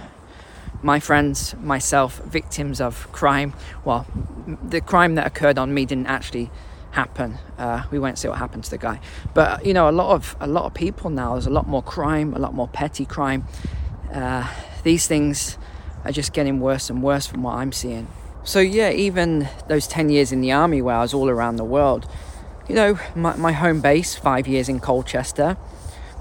my 0.83 0.99
friends, 0.99 1.55
myself, 1.55 2.19
victims 2.19 2.79
of 2.79 3.11
crime, 3.11 3.53
well, 3.83 4.05
the 4.63 4.81
crime 4.81 5.15
that 5.15 5.27
occurred 5.27 5.57
on 5.57 5.73
me 5.73 5.85
didn't 5.85 6.07
actually 6.07 6.49
happen. 6.91 7.37
Uh, 7.57 7.83
we 7.91 7.99
won't 7.99 8.17
see 8.17 8.27
what 8.27 8.37
happened 8.37 8.63
to 8.63 8.69
the 8.69 8.77
guy, 8.77 8.99
but 9.33 9.65
you 9.65 9.73
know, 9.73 9.89
a 9.89 9.91
lot 9.91 10.13
of 10.13 10.35
a 10.39 10.47
lot 10.47 10.65
of 10.65 10.73
people 10.73 11.09
now. 11.09 11.33
There's 11.33 11.45
a 11.45 11.51
lot 11.51 11.67
more 11.67 11.83
crime, 11.83 12.33
a 12.33 12.39
lot 12.39 12.53
more 12.53 12.67
petty 12.67 13.05
crime. 13.05 13.45
Uh, 14.11 14.47
these 14.83 15.07
things 15.07 15.57
are 16.03 16.11
just 16.11 16.33
getting 16.33 16.59
worse 16.59 16.89
and 16.89 17.03
worse 17.03 17.27
from 17.27 17.43
what 17.43 17.55
I'm 17.55 17.71
seeing. 17.71 18.07
So 18.43 18.59
yeah, 18.59 18.91
even 18.91 19.47
those 19.67 19.87
ten 19.87 20.09
years 20.09 20.31
in 20.31 20.41
the 20.41 20.51
army 20.51 20.81
where 20.81 20.95
I 20.95 21.01
was 21.01 21.13
all 21.13 21.29
around 21.29 21.57
the 21.57 21.63
world, 21.63 22.07
you 22.67 22.75
know, 22.75 22.99
my, 23.15 23.35
my 23.35 23.51
home 23.51 23.81
base, 23.81 24.15
five 24.15 24.47
years 24.47 24.69
in 24.69 24.79
Colchester, 24.79 25.57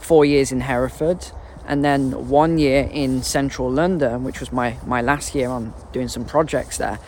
four 0.01 0.25
years 0.25 0.53
in 0.53 0.61
Hereford, 0.61 1.27
and 1.67 1.85
then 1.85 2.29
one 2.29 2.59
year 2.59 2.89
in 2.91 3.23
central 3.23 3.71
London, 3.71 4.25
which 4.25 4.41
was 4.41 4.53
my, 4.53 4.77
my 4.85 5.01
last 5.01 5.35
year 5.35 5.49
on 5.49 5.73
doing 5.93 6.09
some 6.09 6.25
projects 6.25 6.79
there 6.79 6.99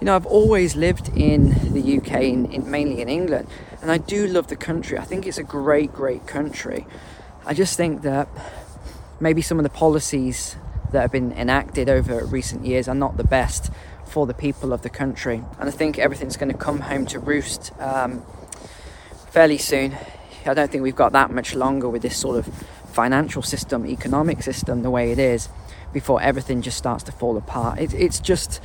you 0.00 0.04
know, 0.04 0.14
I've 0.14 0.26
always 0.26 0.76
lived 0.76 1.08
in 1.16 1.72
the 1.72 1.98
UK, 1.98 2.22
in, 2.22 2.52
in, 2.52 2.70
mainly 2.70 3.00
in 3.00 3.08
England, 3.08 3.48
and 3.80 3.90
I 3.90 3.98
do 3.98 4.26
love 4.26 4.48
the 4.48 4.56
country. 4.56 4.98
I 4.98 5.04
think 5.04 5.26
it's 5.26 5.38
a 5.38 5.42
great, 5.42 5.92
great 5.92 6.26
country. 6.26 6.86
I 7.46 7.54
just 7.54 7.76
think 7.76 8.02
that 8.02 8.28
maybe 9.20 9.40
some 9.40 9.58
of 9.58 9.62
the 9.62 9.70
policies 9.70 10.56
that 10.92 11.00
have 11.00 11.12
been 11.12 11.32
enacted 11.32 11.88
over 11.88 12.24
recent 12.24 12.64
years 12.64 12.88
are 12.88 12.94
not 12.94 13.16
the 13.16 13.24
best 13.24 13.70
for 14.06 14.26
the 14.26 14.34
people 14.34 14.72
of 14.72 14.82
the 14.82 14.90
country. 14.90 15.42
And 15.58 15.68
I 15.68 15.72
think 15.72 15.98
everything's 15.98 16.36
going 16.36 16.52
to 16.52 16.58
come 16.58 16.80
home 16.80 17.06
to 17.06 17.18
roost 17.18 17.72
um, 17.80 18.22
fairly 19.30 19.58
soon. 19.58 19.96
I 20.46 20.54
don't 20.54 20.70
think 20.70 20.82
we've 20.82 20.94
got 20.94 21.12
that 21.12 21.30
much 21.30 21.54
longer 21.54 21.88
with 21.88 22.02
this 22.02 22.16
sort 22.16 22.38
of 22.38 22.46
financial 22.92 23.42
system, 23.42 23.84
economic 23.86 24.42
system, 24.42 24.82
the 24.82 24.90
way 24.90 25.10
it 25.10 25.18
is, 25.18 25.48
before 25.92 26.22
everything 26.22 26.62
just 26.62 26.78
starts 26.78 27.02
to 27.04 27.12
fall 27.12 27.36
apart. 27.36 27.78
It, 27.78 27.92
it's 27.94 28.20
just 28.20 28.60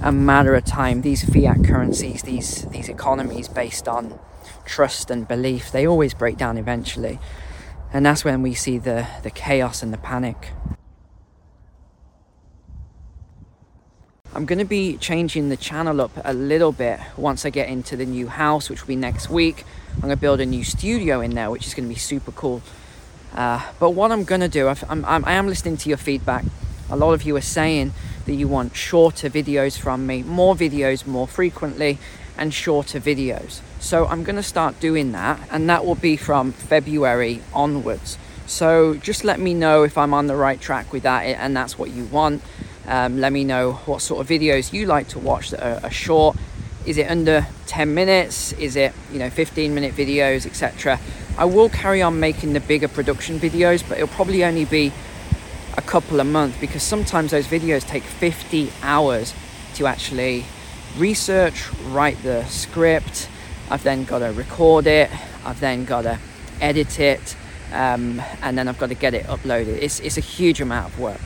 a 0.00 0.10
matter 0.10 0.54
of 0.54 0.64
time. 0.64 1.02
These 1.02 1.24
fiat 1.24 1.64
currencies, 1.64 2.22
these 2.22 2.64
these 2.66 2.88
economies 2.88 3.48
based 3.48 3.86
on 3.86 4.18
trust 4.64 5.10
and 5.10 5.28
belief, 5.28 5.70
they 5.70 5.86
always 5.86 6.14
break 6.14 6.36
down 6.36 6.56
eventually. 6.58 7.18
And 7.92 8.04
that's 8.04 8.24
when 8.24 8.42
we 8.42 8.54
see 8.54 8.78
the, 8.78 9.06
the 9.22 9.30
chaos 9.30 9.82
and 9.82 9.92
the 9.92 9.98
panic. 9.98 10.52
I'm 14.34 14.44
going 14.44 14.58
to 14.58 14.66
be 14.66 14.98
changing 14.98 15.48
the 15.48 15.56
channel 15.56 16.02
up 16.02 16.10
a 16.22 16.34
little 16.34 16.70
bit 16.70 17.00
once 17.16 17.46
I 17.46 17.50
get 17.50 17.68
into 17.68 17.96
the 17.96 18.04
new 18.04 18.28
house, 18.28 18.68
which 18.68 18.82
will 18.82 18.88
be 18.88 18.96
next 18.96 19.30
week. 19.30 19.64
I'm 19.94 20.02
going 20.02 20.10
to 20.10 20.20
build 20.20 20.40
a 20.40 20.46
new 20.46 20.64
studio 20.64 21.20
in 21.22 21.34
there, 21.34 21.50
which 21.50 21.66
is 21.66 21.72
going 21.72 21.88
to 21.88 21.94
be 21.94 21.98
super 21.98 22.30
cool. 22.32 22.60
Uh, 23.34 23.64
but 23.80 23.90
what 23.90 24.12
I'm 24.12 24.24
going 24.24 24.42
to 24.42 24.48
do, 24.48 24.68
I'm, 24.68 25.04
I'm, 25.06 25.24
I 25.24 25.32
am 25.32 25.48
listening 25.48 25.78
to 25.78 25.88
your 25.88 25.98
feedback. 25.98 26.44
A 26.90 26.96
lot 26.96 27.14
of 27.14 27.22
you 27.22 27.36
are 27.36 27.40
saying 27.40 27.92
that 28.26 28.34
you 28.34 28.48
want 28.48 28.76
shorter 28.76 29.30
videos 29.30 29.78
from 29.78 30.06
me, 30.06 30.22
more 30.22 30.54
videos 30.54 31.06
more 31.06 31.26
frequently, 31.26 31.98
and 32.36 32.52
shorter 32.52 33.00
videos. 33.00 33.60
So 33.80 34.06
I'm 34.06 34.24
going 34.24 34.36
to 34.36 34.42
start 34.42 34.78
doing 34.78 35.12
that, 35.12 35.40
and 35.50 35.68
that 35.70 35.86
will 35.86 35.94
be 35.94 36.16
from 36.18 36.52
February 36.52 37.42
onwards. 37.54 38.18
So 38.46 38.94
just 38.94 39.24
let 39.24 39.40
me 39.40 39.54
know 39.54 39.84
if 39.84 39.98
I'm 39.98 40.14
on 40.14 40.26
the 40.26 40.36
right 40.36 40.60
track 40.60 40.92
with 40.92 41.02
that, 41.02 41.22
and 41.22 41.56
that's 41.56 41.78
what 41.78 41.90
you 41.90 42.04
want. 42.04 42.42
Um, 42.88 43.20
let 43.20 43.32
me 43.32 43.44
know 43.44 43.72
what 43.84 44.00
sort 44.00 44.22
of 44.22 44.28
videos 44.28 44.72
you 44.72 44.86
like 44.86 45.08
to 45.08 45.18
watch 45.18 45.50
that 45.50 45.62
are, 45.62 45.84
are 45.84 45.90
short. 45.90 46.36
Is 46.86 46.96
it 46.96 47.10
under 47.10 47.46
10 47.66 47.94
minutes? 47.94 48.54
Is 48.54 48.76
it 48.76 48.94
you 49.12 49.18
know 49.18 49.28
15 49.28 49.74
minute 49.74 49.94
videos, 49.94 50.46
etc. 50.46 50.98
I 51.36 51.44
will 51.44 51.68
carry 51.68 52.00
on 52.00 52.18
making 52.18 52.54
the 52.54 52.60
bigger 52.60 52.88
production 52.88 53.38
videos, 53.38 53.86
but 53.86 53.98
it'll 53.98 54.08
probably 54.08 54.42
only 54.42 54.64
be 54.64 54.92
a 55.76 55.82
couple 55.82 56.18
a 56.18 56.24
month 56.24 56.60
because 56.60 56.82
sometimes 56.82 57.30
those 57.30 57.46
videos 57.46 57.86
take 57.86 58.02
50 58.02 58.72
hours 58.82 59.34
to 59.74 59.86
actually 59.86 60.46
research, 60.96 61.70
write 61.90 62.20
the 62.22 62.44
script. 62.46 63.28
I've 63.70 63.82
then 63.82 64.04
got 64.04 64.20
to 64.20 64.32
record 64.32 64.86
it. 64.86 65.10
I've 65.44 65.60
then 65.60 65.84
got 65.84 66.02
to 66.02 66.18
edit 66.60 66.98
it. 66.98 67.36
Um, 67.70 68.22
and 68.42 68.56
then 68.56 68.66
I've 68.66 68.78
got 68.78 68.88
to 68.88 68.94
get 68.94 69.12
it 69.12 69.26
uploaded. 69.26 69.78
It's, 69.80 70.00
it's 70.00 70.16
a 70.16 70.22
huge 70.22 70.60
amount 70.60 70.92
of 70.92 70.98
work. 70.98 71.20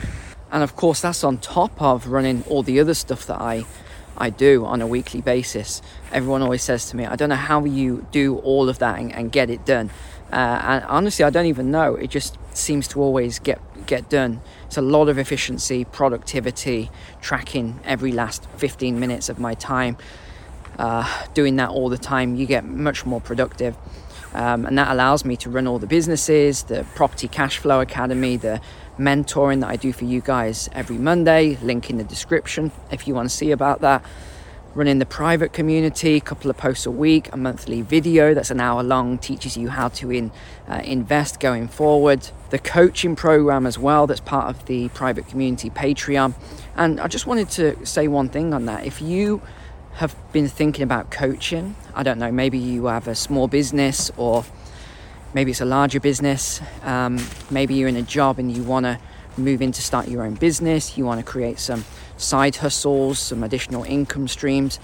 And 0.53 0.61
of 0.61 0.75
course, 0.75 1.01
that's 1.01 1.23
on 1.23 1.39
top 1.39 1.81
of 1.81 2.07
running 2.07 2.43
all 2.47 2.61
the 2.61 2.79
other 2.79 2.93
stuff 2.93 3.25
that 3.25 3.41
I, 3.41 3.65
I 4.15 4.29
do 4.29 4.65
on 4.65 4.83
a 4.83 4.87
weekly 4.87 5.19
basis. 5.19 5.81
Everyone 6.11 6.43
always 6.43 6.61
says 6.61 6.87
to 6.91 6.95
me, 6.95 7.07
I 7.07 7.15
don't 7.15 7.29
know 7.29 7.35
how 7.35 7.65
you 7.65 8.05
do 8.11 8.37
all 8.37 8.69
of 8.69 8.77
that 8.77 8.99
and, 8.99 9.11
and 9.11 9.31
get 9.31 9.49
it 9.49 9.65
done. 9.65 9.89
Uh, 10.31 10.61
and 10.63 10.83
honestly, 10.85 11.25
I 11.25 11.31
don't 11.31 11.47
even 11.47 11.71
know. 11.71 11.95
It 11.95 12.11
just 12.11 12.37
seems 12.55 12.87
to 12.89 13.01
always 13.01 13.39
get 13.39 13.59
get 13.87 14.09
done. 14.09 14.41
It's 14.67 14.77
a 14.77 14.81
lot 14.81 15.09
of 15.09 15.17
efficiency, 15.17 15.85
productivity, 15.85 16.91
tracking 17.19 17.79
every 17.83 18.11
last 18.11 18.47
15 18.57 18.99
minutes 18.99 19.29
of 19.29 19.39
my 19.39 19.55
time. 19.55 19.97
Uh, 20.77 21.25
doing 21.33 21.55
that 21.55 21.69
all 21.69 21.89
the 21.89 21.97
time, 21.97 22.35
you 22.35 22.45
get 22.45 22.63
much 22.63 23.07
more 23.07 23.19
productive. 23.19 23.75
Um, 24.33 24.65
and 24.65 24.77
that 24.77 24.91
allows 24.91 25.25
me 25.25 25.35
to 25.37 25.49
run 25.49 25.67
all 25.67 25.77
the 25.77 25.87
businesses, 25.87 26.63
the 26.63 26.85
Property 26.95 27.27
Cash 27.27 27.59
Flow 27.59 27.81
Academy, 27.81 28.37
the 28.37 28.61
mentoring 28.97 29.61
that 29.61 29.69
I 29.69 29.75
do 29.75 29.91
for 29.93 30.05
you 30.05 30.21
guys 30.21 30.69
every 30.73 30.97
Monday. 30.97 31.57
Link 31.61 31.89
in 31.89 31.97
the 31.97 32.03
description 32.03 32.71
if 32.91 33.07
you 33.07 33.15
want 33.15 33.29
to 33.29 33.35
see 33.35 33.51
about 33.51 33.81
that 33.81 34.03
running 34.75 34.97
the 34.97 35.05
private 35.05 35.53
community, 35.53 36.15
a 36.15 36.21
couple 36.21 36.49
of 36.49 36.57
posts 36.57 36.85
a 36.85 36.91
week, 36.91 37.31
a 37.31 37.37
monthly 37.37 37.81
video 37.81 38.33
that's 38.33 38.49
an 38.49 38.59
hour 38.59 38.81
long, 38.81 39.17
teaches 39.19 39.55
you 39.55 39.69
how 39.69 39.87
to 39.87 40.11
in, 40.11 40.31
uh, 40.67 40.81
invest 40.83 41.39
going 41.39 41.67
forward, 41.67 42.27
the 42.49 42.57
coaching 42.57 43.15
program 43.15 43.65
as 43.67 43.77
well, 43.77 44.07
that's 44.07 44.19
part 44.19 44.49
of 44.49 44.65
the 44.65 44.89
private 44.89 45.27
community 45.27 45.69
Patreon. 45.69 46.33
And 46.75 46.99
I 46.99 47.07
just 47.07 47.27
wanted 47.27 47.49
to 47.51 47.85
say 47.85 48.07
one 48.07 48.29
thing 48.29 48.53
on 48.53 48.65
that. 48.65 48.85
If 48.85 49.01
you 49.01 49.41
have 49.95 50.15
been 50.31 50.47
thinking 50.47 50.81
about 50.81 51.11
coaching, 51.11 51.75
I 51.93 52.01
don't 52.01 52.17
know, 52.17 52.31
maybe 52.31 52.57
you 52.57 52.85
have 52.85 53.07
a 53.07 53.15
small 53.15 53.47
business 53.47 54.11
or 54.17 54.43
maybe 55.33 55.51
it's 55.51 55.61
a 55.61 55.65
larger 55.65 55.99
business, 55.99 56.61
um, 56.83 57.19
maybe 57.49 57.73
you're 57.73 57.89
in 57.89 57.95
a 57.95 58.01
job 58.01 58.39
and 58.39 58.55
you 58.55 58.63
want 58.63 58.85
to 58.85 58.99
move 59.37 59.61
in 59.61 59.71
to 59.71 59.81
start 59.81 60.07
your 60.07 60.23
own 60.23 60.35
business, 60.35 60.97
you 60.97 61.05
want 61.05 61.19
to 61.19 61.25
create 61.25 61.59
some 61.59 61.83
side 62.17 62.55
hustles, 62.57 63.19
some 63.19 63.43
additional 63.43 63.83
income 63.83 64.27
streams, 64.27 64.79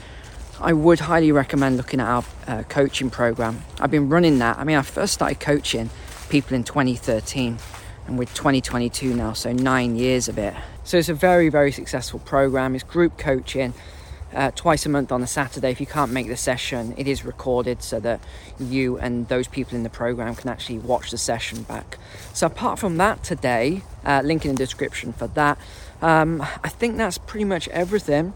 I 0.61 0.73
would 0.73 0.99
highly 0.99 1.31
recommend 1.31 1.77
looking 1.77 2.01
at 2.01 2.07
our 2.07 2.23
uh, 2.45 2.63
coaching 2.63 3.09
program. 3.09 3.61
I've 3.79 3.91
been 3.91 4.09
running 4.09 4.39
that. 4.39 4.57
I 4.57 4.65
mean, 4.65 4.75
I 4.75 4.81
first 4.81 5.13
started 5.13 5.39
coaching 5.39 5.89
people 6.29 6.55
in 6.55 6.65
2013 6.65 7.57
and 8.07 8.17
we're 8.17 8.25
2022 8.25 9.13
now, 9.13 9.31
so 9.33 9.53
nine 9.53 9.95
years 9.95 10.27
of 10.27 10.37
it. 10.37 10.53
So 10.83 10.97
it's 10.97 11.07
a 11.07 11.13
very, 11.13 11.47
very 11.47 11.71
successful 11.71 12.19
program. 12.19 12.75
It's 12.75 12.83
group 12.83 13.17
coaching 13.17 13.73
uh, 14.33 14.51
twice 14.51 14.85
a 14.85 14.89
month 14.89 15.11
on 15.11 15.21
a 15.21 15.27
Saturday. 15.27 15.71
If 15.71 15.79
you 15.79 15.85
can't 15.85 16.11
make 16.11 16.27
the 16.27 16.37
session, 16.37 16.93
it 16.97 17.07
is 17.07 17.25
recorded 17.25 17.81
so 17.81 17.99
that 18.01 18.19
you 18.59 18.97
and 18.97 19.27
those 19.27 19.47
people 19.47 19.75
in 19.75 19.83
the 19.83 19.89
program 19.89 20.35
can 20.35 20.49
actually 20.49 20.79
watch 20.79 21.11
the 21.11 21.17
session 21.17 21.63
back. 21.63 21.97
So, 22.33 22.47
apart 22.47 22.79
from 22.79 22.97
that, 22.97 23.23
today, 23.23 23.81
uh, 24.05 24.21
link 24.23 24.45
in 24.45 24.51
the 24.51 24.57
description 24.57 25.13
for 25.13 25.27
that. 25.27 25.57
Um, 26.01 26.41
I 26.63 26.69
think 26.69 26.97
that's 26.97 27.17
pretty 27.17 27.45
much 27.45 27.67
everything. 27.69 28.33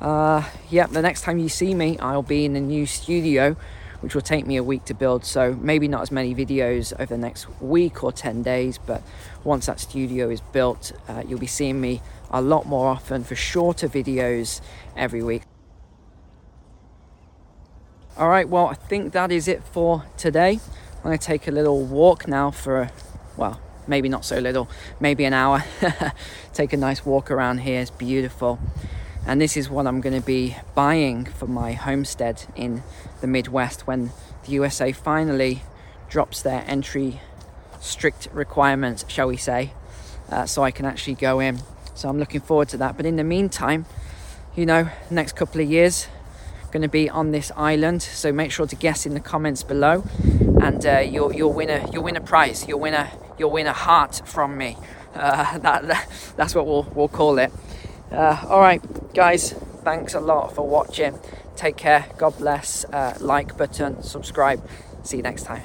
Uh, 0.00 0.44
yeah, 0.70 0.86
the 0.86 1.02
next 1.02 1.22
time 1.22 1.38
you 1.38 1.48
see 1.48 1.74
me, 1.74 1.98
I'll 1.98 2.22
be 2.22 2.44
in 2.44 2.52
the 2.52 2.60
new 2.60 2.86
studio 2.86 3.56
which 4.00 4.14
will 4.14 4.22
take 4.22 4.46
me 4.46 4.56
a 4.56 4.62
week 4.62 4.84
to 4.86 4.94
build. 4.94 5.24
So 5.24 5.54
maybe 5.54 5.88
not 5.88 6.02
as 6.02 6.10
many 6.10 6.34
videos 6.34 6.92
over 6.94 7.06
the 7.06 7.18
next 7.18 7.48
week 7.60 8.04
or 8.04 8.12
10 8.12 8.42
days, 8.42 8.78
but 8.78 9.02
once 9.44 9.66
that 9.66 9.80
studio 9.80 10.30
is 10.30 10.40
built, 10.40 10.92
uh, 11.08 11.22
you'll 11.26 11.38
be 11.38 11.46
seeing 11.46 11.80
me 11.80 12.02
a 12.30 12.40
lot 12.42 12.66
more 12.66 12.88
often 12.88 13.24
for 13.24 13.34
shorter 13.34 13.88
videos 13.88 14.60
every 14.96 15.22
week. 15.22 15.42
All 18.16 18.28
right, 18.28 18.48
well, 18.48 18.66
I 18.66 18.74
think 18.74 19.12
that 19.12 19.30
is 19.30 19.46
it 19.46 19.62
for 19.62 20.04
today. 20.16 20.58
I'm 20.96 21.02
going 21.02 21.18
to 21.18 21.24
take 21.24 21.46
a 21.46 21.50
little 21.50 21.84
walk 21.84 22.26
now 22.26 22.50
for, 22.50 22.90
well, 23.36 23.60
maybe 23.86 24.08
not 24.08 24.24
so 24.24 24.38
little, 24.38 24.68
maybe 25.00 25.24
an 25.24 25.34
hour. 25.34 25.64
take 26.54 26.72
a 26.72 26.76
nice 26.76 27.04
walk 27.04 27.30
around 27.30 27.58
here. 27.58 27.80
It's 27.80 27.90
beautiful. 27.90 28.58
And 29.26 29.40
this 29.40 29.56
is 29.56 29.68
what 29.68 29.86
I'm 29.86 30.00
going 30.00 30.14
to 30.14 30.24
be 30.24 30.56
buying 30.74 31.24
for 31.24 31.46
my 31.46 31.72
homestead 31.72 32.44
in 32.54 32.84
the 33.20 33.26
Midwest 33.26 33.86
when 33.86 34.12
the 34.44 34.52
USA 34.52 34.92
finally 34.92 35.62
drops 36.08 36.42
their 36.42 36.64
entry 36.68 37.20
strict 37.80 38.28
requirements, 38.32 39.04
shall 39.08 39.26
we 39.26 39.36
say, 39.36 39.72
uh, 40.30 40.46
so 40.46 40.62
I 40.62 40.70
can 40.70 40.86
actually 40.86 41.14
go 41.14 41.40
in. 41.40 41.60
So 41.94 42.08
I'm 42.08 42.18
looking 42.18 42.40
forward 42.40 42.68
to 42.68 42.76
that. 42.76 42.96
But 42.96 43.04
in 43.04 43.16
the 43.16 43.24
meantime, 43.24 43.86
you 44.54 44.64
know, 44.64 44.90
next 45.10 45.34
couple 45.34 45.60
of 45.60 45.68
years, 45.68 46.06
going 46.70 46.82
to 46.82 46.88
be 46.88 47.08
on 47.08 47.30
this 47.32 47.50
island. 47.56 48.02
So 48.02 48.32
make 48.32 48.52
sure 48.52 48.66
to 48.66 48.76
guess 48.76 49.06
in 49.06 49.14
the 49.14 49.20
comments 49.20 49.62
below, 49.62 50.04
and 50.60 50.84
uh, 50.84 50.98
you'll 50.98 51.32
you'll 51.32 51.52
win 51.52 51.70
a 51.70 51.88
you'll 51.90 52.04
win 52.04 52.16
a 52.16 52.20
prize. 52.20 52.68
You'll 52.68 52.80
win 52.80 52.94
a 52.94 53.10
you'll 53.38 53.50
win 53.50 53.66
a 53.66 53.72
heart 53.72 54.22
from 54.24 54.58
me. 54.58 54.76
Uh, 55.14 55.58
that, 55.58 55.86
that, 55.88 56.08
that's 56.36 56.54
what 56.54 56.66
we'll 56.66 56.84
we'll 56.94 57.08
call 57.08 57.38
it. 57.38 57.50
Uh, 58.10 58.44
all 58.48 58.60
right, 58.60 58.82
guys. 59.14 59.52
Thanks 59.52 60.14
a 60.14 60.20
lot 60.20 60.54
for 60.54 60.66
watching. 60.66 61.18
Take 61.54 61.76
care. 61.76 62.06
God 62.18 62.38
bless. 62.38 62.84
Uh, 62.84 63.16
like 63.20 63.56
button, 63.56 64.02
subscribe. 64.02 64.66
See 65.02 65.18
you 65.18 65.22
next 65.22 65.44
time. 65.44 65.62